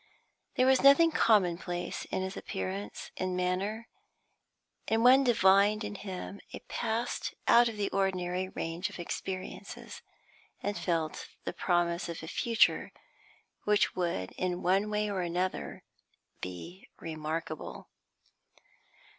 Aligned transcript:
There 0.55 0.65
was 0.65 0.81
nothing 0.81 1.11
commonplace 1.11 2.05
in 2.05 2.23
his 2.23 2.35
appearance 2.35 3.11
and 3.17 3.37
manner; 3.37 3.87
one 4.89 5.23
divined 5.23 5.83
in 5.83 5.93
him 5.93 6.41
a 6.55 6.59
past 6.67 7.35
out 7.47 7.69
of 7.69 7.77
the 7.77 7.91
ordinary 7.91 8.49
range 8.49 8.89
of 8.89 8.97
experiences, 8.97 10.01
and 10.63 10.75
felt 10.75 11.27
the 11.45 11.53
promise 11.53 12.09
of 12.09 12.23
a 12.23 12.27
future 12.27 12.91
which 13.65 13.95
would, 13.95 14.31
in 14.39 14.63
one 14.63 14.89
way 14.89 15.07
or 15.07 15.21
another, 15.21 15.83
be 16.41 16.87
remarkable. 16.99 17.87